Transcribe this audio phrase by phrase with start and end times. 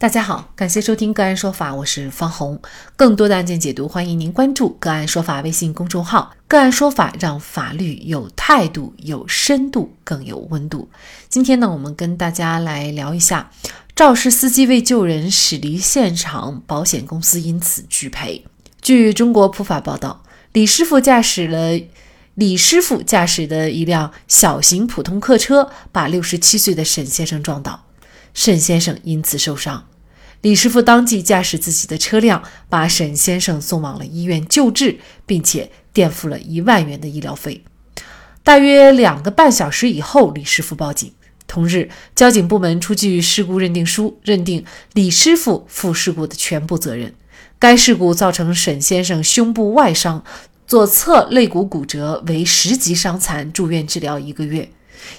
[0.00, 2.58] 大家好，感谢收听个案说法，我是方红。
[2.96, 6.32] 更多的案件解读，欢迎您关注个案说法微信公众号。
[6.48, 10.88] 个案说法让法律有态度、有深度、更有温度。
[11.28, 13.50] 今天呢，我们跟大家来聊一下，
[13.94, 18.46] 肇事司机为救人驶离现场，保险公司因此拒赔。
[18.80, 20.22] 据中国普法报道，
[20.54, 21.78] 李师傅驾驶了
[22.36, 27.84] 李师傅驾驶的一辆小型普通客车，把六十七岁的沈先生撞倒，
[28.34, 29.86] 沈先生因此受伤。
[30.42, 37.62] 李师傅当即驾驶自己的车辆，把沈先生送往了医院救治，并且垫付了一万元的医疗费。
[38.42, 41.12] 大约两个半小时以后，李师傅报警。
[41.46, 47.12] 同日，交警部门出具事故认定书，认定李师傅负事故的全部责任。
[47.58, 50.24] 该事故造成沈先生胸部外伤、
[50.66, 54.70] 左侧肋骨骨折，为十级伤残，住院治疗一个月。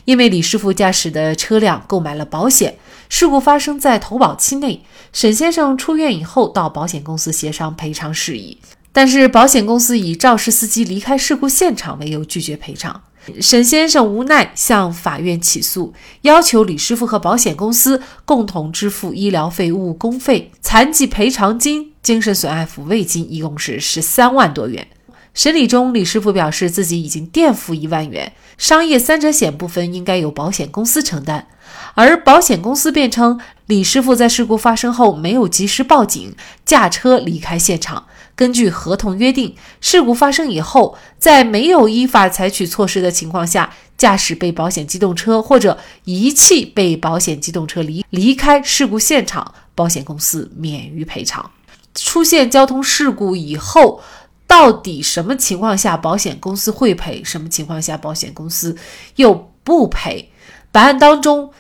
[0.06, 2.78] 因为李师傅驾驶的车辆购买了保险，
[3.10, 4.82] 事故发生在投保期内。
[5.14, 8.58] 沈先生出院以后，到保险公司协商赔偿事宜，
[8.92, 13.02] 但是保险公司以肇事司机离开事故现场为由拒绝赔偿。
[13.40, 24.88] 沈先生无奈向法院起诉，要求李师傅和保险公司共同支付医疗费、误工费、残疾赔偿金、精神损害抚慰金，一共是十三万多元。
[25.34, 31.48] 审理中，李师傅表示自己已经垫付一万元，商业三者险部分应该由保险公司承担。
[31.94, 38.08] 而保险公司辩称，李师傅在事故发生后没有及时报警，驾车离开现场。
[38.36, 51.50] 根据合同约定，事故发生以后，在没有依法采取措施的情况下，驾驶被保险机动车或者遗弃被保险机动车离离开事故现场，保险公司免于赔偿。
[51.94, 54.02] 出现交通事故以后。
[54.52, 57.24] 到底什么情况下保险公司会赔？
[57.24, 58.76] 什么情况下保险公司
[59.16, 60.30] 又不赔？
[60.74, 61.54] 本案当中，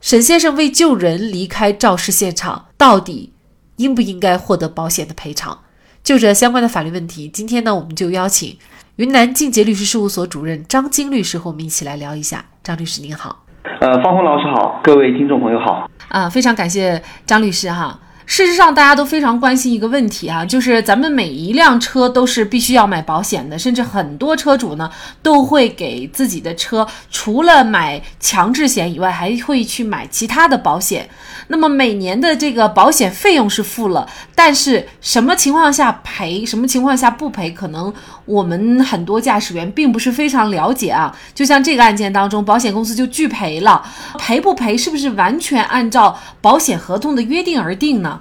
[0.00, 3.32] 沈先生为救人离开肇事现场，到底
[3.78, 5.64] 应不应该获得保险的赔偿？
[6.04, 8.56] 就这相关的法律问题，今天呢，我们就邀请
[8.94, 12.44] 云南晋杰律师事务所主任张晶律师和我们一起来聊一下。
[12.62, 13.44] 张律师您好，
[13.80, 17.98] 呃，方红老师好，各位听众朋友好，啊，非常感谢张律师哈。
[18.30, 24.88] 事实上，大家都非常关心一个问题啊，就是咱们每一辆车都是必须要买保险的，甚至很多车主呢
[25.22, 31.08] 都会给自己的车除了买强制险以外，还会去买其他的保险。
[31.46, 37.92] 那么每年的这个保险费用是付了，但是什么情况下赔，什么情况下不赔，可能
[38.26, 41.16] 我们很多驾驶员并不是非常了解啊。
[41.34, 43.82] 就像这个案件当中，保险公司就拒赔了，
[44.18, 48.17] 赔不赔是不是完全按照保险合同的约定而定呢？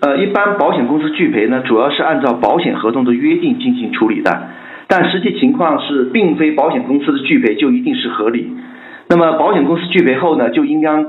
[0.00, 4.48] 呃，一般保险公司拒赔呢，主要是按照保险合同的约定进行处理的，
[4.86, 8.48] 但实际情况是，并非保险公司的拒赔就一定是合理。
[9.08, 11.04] 那么，保险公司拒赔后呢，就应当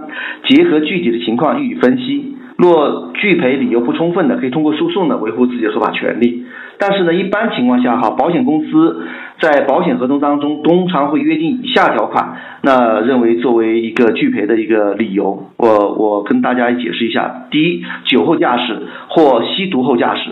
[0.48, 2.36] 结合具体的情况予以分析。
[2.58, 6.46] 若拒赔理由不充分的，可以通过诉讼呢维护自己的合法权利。
[6.78, 9.06] 但是呢，一般情况下哈，保险公司
[9.40, 15.46] 在保险合同当中通常会约定以下条款，那认为作为一个拒赔的一个理由。
[15.58, 20.30] 我我跟大家解释一下：第一，酒后驾驶或吸毒后驾驶；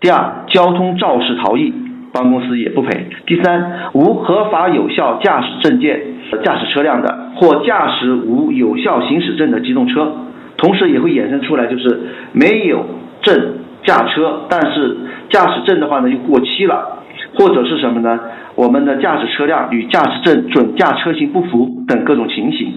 [0.00, 1.72] 第二，交通肇事逃逸，
[2.12, 2.90] 保险公司也不赔；
[3.26, 6.00] 第三，无合法有效驾驶证件
[6.42, 10.10] 驾驶车辆的，或驾驶无有效行驶证的机动车。
[10.56, 12.00] 同时也会衍生出来，就是
[12.32, 12.82] 没有
[13.20, 14.96] 证驾车，但是
[15.28, 17.02] 驾驶证的话呢又过期了，
[17.36, 18.18] 或者是什么呢？
[18.54, 22.72] 我们的驾驶车辆与驾驶证准驾车型不符等各种情形。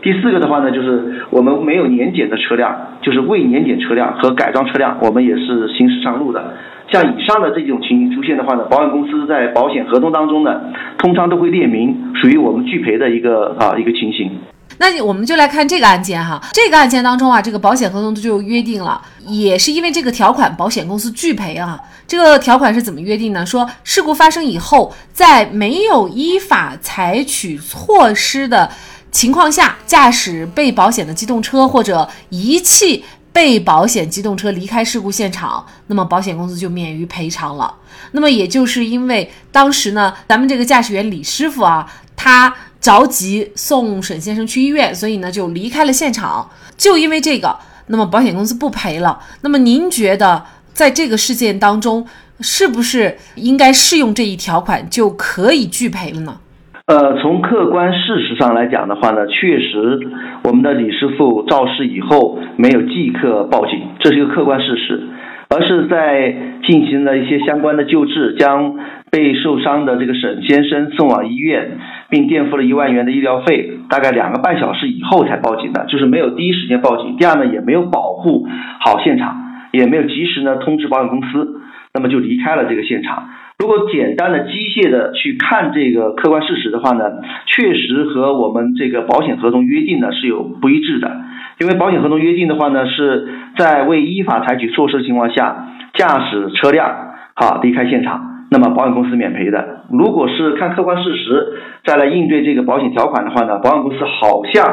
[0.00, 6.54] 第四个的话呢，就是我们没有年检的车辆，就是未年检车辆和改装车辆，我们也是行驶上路的。
[6.92, 10.60] 像以上的这种情形出现的话呢，保险公司在保险合同当中呢，
[10.98, 14.30] 通常都会列明属于我们拒赔的一个啊一个情形。
[14.78, 21.80] 那我们就来看这个案件哈，这个案件当中啊，这个保险合同就约定了，也是因为这个条款，保险公司拒赔啊。
[22.08, 23.46] 这个条款是怎么约定呢？
[23.46, 28.68] 说事故发生以后，在没有依法采取措施的
[29.12, 37.72] 情况下，驾驶被保险的机动车或者遗弃被保险机动车离开事故现场，那么保险公司就免于赔偿了。
[38.10, 42.52] 那么也就是因为当时呢，咱们这个驾驶员李师傅啊，他。
[42.84, 46.46] 着急送沈先生去医院，所以呢就离开了现场。
[46.76, 49.18] 就因为这个，那么保险公司不赔了。
[49.42, 50.44] 那么您觉得，
[50.74, 52.06] 在这个事件当中，
[52.40, 56.36] 是不是应该适用这一条款就可以拒赔了呢？
[56.84, 59.98] 呃，从客观事实上来讲的话呢，确实
[60.42, 65.00] 我们的李师傅肇事以后没有即刻报警，这是一个客观事实，
[65.48, 66.36] 而是在
[66.68, 68.76] 进行了一些相关的救治，将。
[69.14, 71.78] 被受伤的这个沈先生送往医院，
[72.10, 77.16] 并垫付了一万元的医疗费，大概两个半小时以后才报警的，就是没有第一时间报警。
[77.16, 78.44] 第二呢，也没有保护
[78.80, 79.36] 好现场，
[79.70, 81.60] 也没有及时呢通知保险公司，
[81.94, 83.28] 那么就离开了这个现场。
[83.56, 87.04] 如果简单的机械的去看这个客观事实的话呢，
[87.46, 91.20] 确实和我们这个保险合同约定呢是有不一致的。
[91.60, 96.92] 因为保险合同约定的话呢，是在未依法采取措施的情况下，驾驶车辆
[97.34, 99.84] 好离开现场，那么保险公司免赔的。
[99.90, 101.54] 如果是看客观事实
[101.84, 104.64] 再来应对这个保险条款的话呢，保险公司好像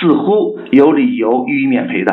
[0.00, 2.12] 似乎有理由予以免赔的。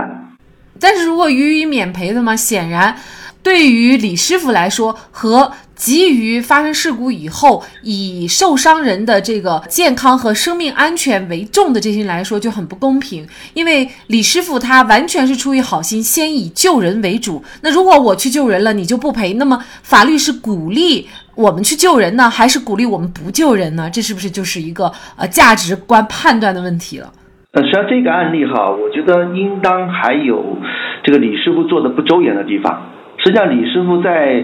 [0.82, 2.96] 但是如果予以免赔的嘛，显然。
[3.44, 13.28] 对于李师傅来说，和急于发生事故以后以受伤人的这个健康和生命安全为重的这些人来说就很不公平。
[13.54, 17.44] 因为李师傅他完全是出于好心，先以救人为主。
[17.62, 19.34] 那如果我去救人了，你就不赔？
[19.34, 23.90] 那么法律是鼓励我们去救人呢，还是鼓励我们不救人呢？
[23.92, 27.12] 这是不是就是一个呃价值观判断的问题了？
[27.52, 30.58] 呃，实际上这个案例哈，我觉得应当还有
[31.04, 32.93] 这个李师傅做的不周延的地方。
[33.24, 34.44] 实际上，李师傅在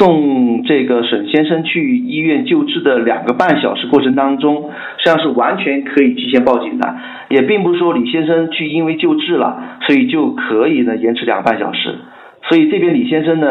[0.00, 4.68] 送这个沈先生去医院救治的两个半小时过程当中，
[4.98, 6.96] 实际上是完全可以提前报警的，
[7.28, 11.94] 也并不是说李先生去因为救治了，所以就可以呢延迟两个半小时。
[12.48, 13.46] 所以这边李先生呢，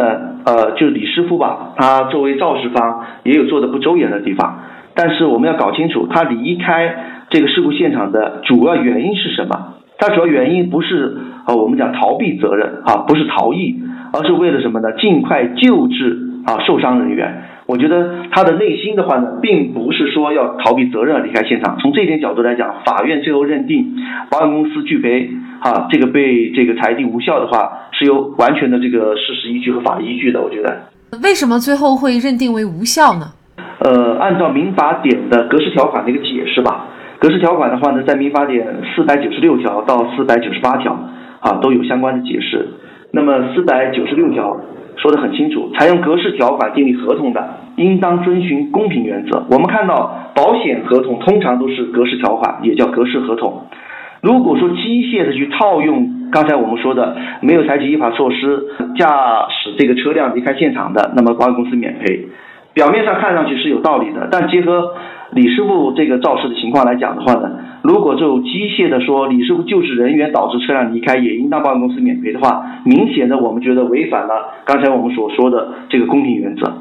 [0.45, 4.59] 呃，就是李师傅吧，他作为肇事方也有做的不周延的地方。
[4.93, 6.95] 但是我们要搞清楚，他离开
[7.29, 9.75] 这个事故现场的主要原因是什么？
[9.97, 11.17] 他主要原因不是
[11.47, 13.79] 呃我们讲逃避责任啊，不是逃逸。
[14.15, 14.93] 而是为了什么呢？
[14.93, 17.43] 尽快救治啊受伤人员。
[17.65, 21.77] 我觉得他的内心的话呢，并不是说要逃避责任离开现场。
[21.79, 23.93] 从这点角度来讲，法院最后认定
[24.29, 25.29] 保险公司拒赔
[25.59, 30.41] 啊，这个被这个裁定无效的话，是有完全的这个事实依据和法律依据的。
[30.41, 30.87] 我觉得
[31.23, 33.25] 为什么最后会认定为无效呢？
[33.79, 36.85] 呃，按照民法典的格式条款的一个解释吧，
[37.19, 38.65] 格式条款的话呢，在民法典
[38.95, 40.93] 四百九十六条到四百九十八条
[41.39, 42.67] 啊都有相关的解释。
[43.15, 44.59] 那么四百九十六条
[44.97, 47.41] 说得很清楚，采用格式条款订立合同的，
[47.77, 49.45] 应当遵循公平原则。
[49.49, 53.61] 我们看到保险合同通常都是格式条款，也叫格式合同。
[54.21, 58.65] 如果说机械的去套用刚才我们说的，没有采取依法措施
[58.97, 62.27] 驾驶这个车辆离开现场的，那么保险公司免赔。
[62.75, 64.91] 表面上看上去是有道理的，但结合
[65.31, 67.49] 李师傅这个肇事的情况来讲的话呢，
[67.83, 76.71] 如果就机械的说李师傅救治人员导致车辆离开，也应当保险公司免赔的话，明显的我们觉得违反了刚才我们所说的这个公平原则，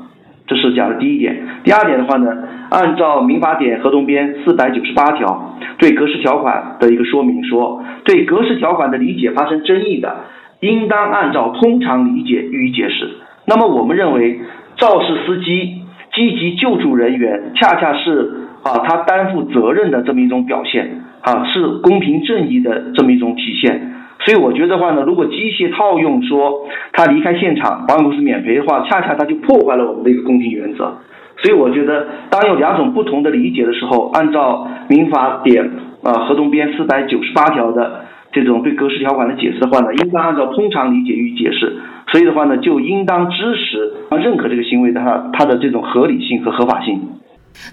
[0.49, 1.41] 这是讲的第一点。
[1.63, 2.29] 第二点的话呢，
[2.71, 10.13] 按照民法典合同编四百九十八条对格式条款的一个说明说，对格式条款的理解发生争议的，
[10.59, 13.09] 应当按照通常理解予以解释。
[13.47, 14.41] 那么我们认为
[14.77, 15.84] 肇事司机。
[16.15, 18.33] 积极救助人员，恰恰是
[18.63, 23.91] 啊，他担负责任的这么一种表现啊，是公平正义的这么一种体现。
[24.21, 30.97] 所以我觉得话呢，如果机械套用说他离开现场，保险公司免赔的话，恰恰他就破坏了我们的一个公平原则。
[31.43, 35.69] 所以我觉得，当有两种不同的理解的时候，按照民法典
[36.03, 41.77] 啊合同编四百九十八条的这种对格式条款的解释的话呢，应当按照通常理解予以解释。
[42.13, 47.01] 所以的话呢，就应当支持、认可这个行为的它它的这种合理性和合法性。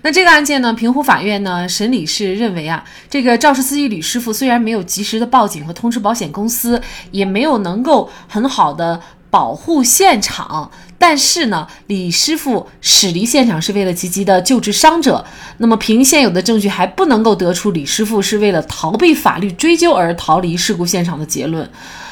[0.03, 6.79] 那这个案件呢，平湖法院呢审理是认为啊，这个肇事司机李师傅虽然没有及时的报警和通知保险公司，
[7.11, 9.01] 也没有能够很好的
[9.31, 15.25] 保护现场，但是呢，李师傅驶离现场是为了积极的救治伤者。
[15.57, 21.67] 那么凭现有的证据，还不能够得出李师傅是为了逃避法律追究而逃离事故现场的结论。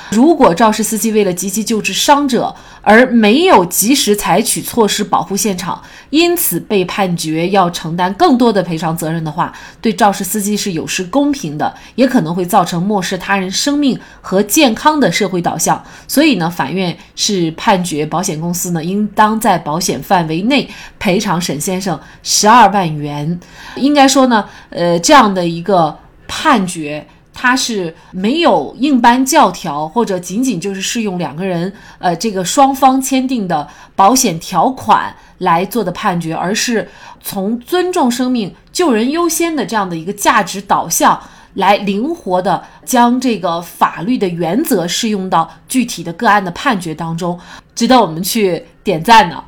[0.10, 15.84] 如果肇事司机为了积极救治伤者而没有及时采取措施保护现场，因此被判决要承担更多的赔偿责任的话，对肇事司机是有失公平的，也可能会造成漠视他人生命和健康的社会导向。
[16.08, 23.40] 所以呢，法院是判决保险公司呢应当在保险范围内赔偿沈先生十二万元。
[23.76, 25.96] 应该说呢，呃，这样的一个
[26.28, 27.06] 判决。
[27.42, 33.66] 他是没有硬搬教条，或者仅仅就是适用两个人呃这个双方签订的
[33.96, 36.86] 保险条款来做的判决，而是
[37.22, 41.18] 从尊重生命、救人优先的这样的一个价值导向
[41.54, 47.40] 来灵活的将这个法律的原则适用到具体的个案的判决当中，
[47.74, 49.42] 值得我们去点赞的。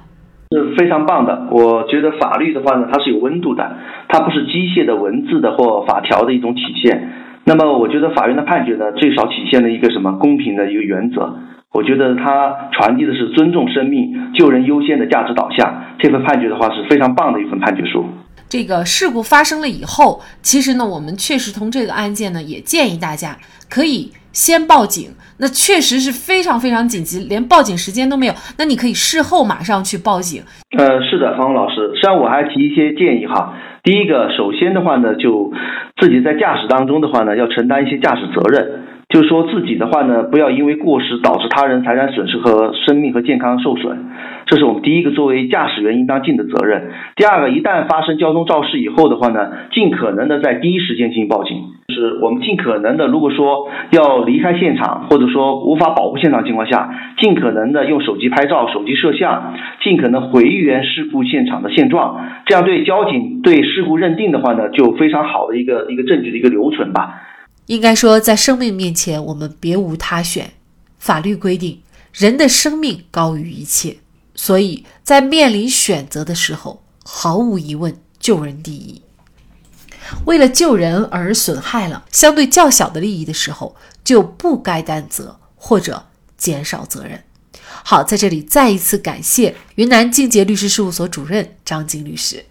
[0.51, 1.48] 是非常棒的。
[1.51, 3.69] 我觉得法律的话呢，它是有温度的，
[4.07, 7.12] 它不是机械的文字的或法条的一种体现。
[7.43, 11.33] 那么，我觉得法院的判决呢，最少体现了一个什么公平的一个原则。
[11.71, 15.83] 我觉得它传递的是尊重生命、救人优先的价值导向。
[15.98, 18.05] 这份判决的话是非常棒的一份判决书。
[18.50, 23.38] 这个事故发生了以后，其实呢，我们确实从这个案件呢，也建议大家
[23.69, 25.09] 可以先报警。
[25.39, 28.33] 那确实是非常非常紧急，连报警时间都没有。
[28.59, 30.43] 那你可以事后马上去报警。
[30.77, 33.55] 呃，是的，方红老师，实际上我还提一些建议哈。
[33.81, 35.51] 第一个，首先的话呢，就
[36.00, 38.83] 自己在驾驶当中的话呢，要承担一些驾驶责任。
[39.12, 43.98] 就是说自己的话呢，不要因为过失导致他人财产损失和生命和健康受损，
[44.46, 46.89] 这是我们第一个作为驾驶员应当尽的责任。
[47.18, 51.58] 第二个，一旦发生交通肇事以后的话呢，尽可能的在第一时间进行报警，
[51.89, 67.24] 就是我们尽可能的，如果说要离开现场，或者说无法保护现场情况下，尽可能的用手机拍照、手机摄像，尽可能回原事故现场的现状，这样对交警对事故认定的话呢，就非常好的一个一个证据的一个留存吧。
[67.72, 70.51] 应该说，在生命面前，我们别无他选。
[71.00, 74.00] 法律规定，人的生命高于一切，
[74.36, 79.01] 所以在面临选择的时候，毫无疑问，救人第一。
[80.25, 83.74] 为了救人而损害了相对较小的利益的时候，
[84.04, 87.24] 就不该担责或者减少责任。
[87.86, 92.44] 好，在这里再一次感谢云南静杰律师事务所主任张晶律师。